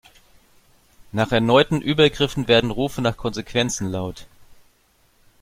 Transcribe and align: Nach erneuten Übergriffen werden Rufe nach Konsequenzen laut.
Nach 1.11 1.31
erneuten 1.31 1.79
Übergriffen 1.79 2.47
werden 2.47 2.71
Rufe 2.71 3.03
nach 3.03 3.17
Konsequenzen 3.17 3.91
laut. 3.91 4.25